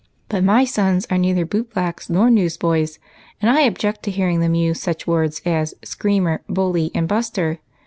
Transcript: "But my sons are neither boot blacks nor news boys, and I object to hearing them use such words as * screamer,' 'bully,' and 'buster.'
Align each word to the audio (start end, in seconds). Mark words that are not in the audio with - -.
"But 0.29 0.43
my 0.43 0.65
sons 0.65 1.05
are 1.11 1.17
neither 1.19 1.45
boot 1.45 1.75
blacks 1.75 2.09
nor 2.09 2.31
news 2.31 2.57
boys, 2.57 2.97
and 3.39 3.51
I 3.51 3.61
object 3.61 4.01
to 4.01 4.09
hearing 4.09 4.39
them 4.39 4.55
use 4.55 4.81
such 4.81 5.05
words 5.05 5.43
as 5.45 5.75
* 5.77 5.83
screamer,' 5.83 6.41
'bully,' 6.49 6.89
and 6.95 7.07
'buster.' 7.07 7.59